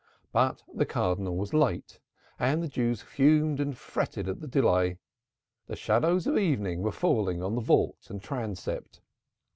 [0.31, 1.99] But the Cardinal was late
[2.39, 4.97] and the Jews fumed and fretted at the delay.
[5.67, 8.99] The shadows of evening were falling on vault and transept.